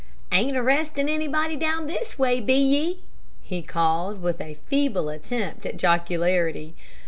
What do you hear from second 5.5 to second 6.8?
at jocularity.